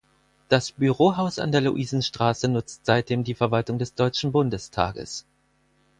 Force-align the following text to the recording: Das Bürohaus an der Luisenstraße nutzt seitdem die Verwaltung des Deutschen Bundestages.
Das 0.49 0.71
Bürohaus 0.71 1.37
an 1.37 1.51
der 1.51 1.61
Luisenstraße 1.61 2.47
nutzt 2.47 2.87
seitdem 2.87 3.23
die 3.23 3.35
Verwaltung 3.35 3.77
des 3.77 3.93
Deutschen 3.93 4.31
Bundestages. 4.31 5.27